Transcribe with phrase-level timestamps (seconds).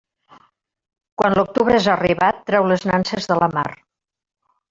[1.21, 3.67] Quan l'octubre és arribat, treu les nanses de la mar.